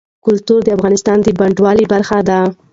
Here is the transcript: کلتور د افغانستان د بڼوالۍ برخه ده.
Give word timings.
کلتور 0.25 0.59
د 0.65 0.69
افغانستان 0.77 1.17
د 1.21 1.27
بڼوالۍ 1.39 1.85
برخه 1.93 2.19
ده. 2.29 2.39